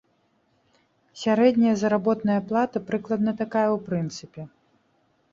Сярэдняя 1.23 1.73
заработная 1.81 2.37
плата 2.51 2.77
прыкладна 2.87 3.31
такая, 3.43 3.67
у 3.75 3.77
прынцыпе. 3.91 4.41